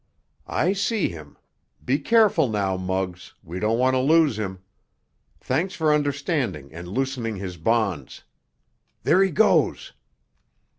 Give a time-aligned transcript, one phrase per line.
[0.47, 1.37] "I see him.
[1.85, 4.63] Be careful now, Muggs; we don't want to lose him.
[5.39, 8.23] Thanks for understanding and loosening his bonds.
[9.03, 9.93] There he goes!"